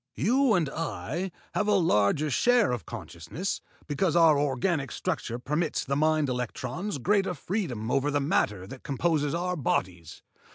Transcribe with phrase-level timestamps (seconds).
[0.15, 5.95] You and I have a larger share of consciousness, because our organic structure permits the
[5.95, 10.23] mind electrons greater freedom over the matter than composes our bodies.